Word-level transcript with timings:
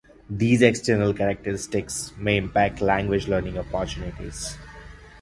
These 0.31 0.63
external 0.63 1.13
characteristics 1.13 2.11
may 2.17 2.35
impact 2.37 2.81
language 2.81 3.27
learning 3.27 3.59
opportunities. 3.59 4.57